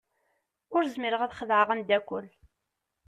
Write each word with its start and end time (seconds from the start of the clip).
Ur 0.75 0.83
zmireɣ 0.93 1.21
ad 1.21 1.35
xedɛeɣ 1.39 1.69
ameddakel. 1.71 2.25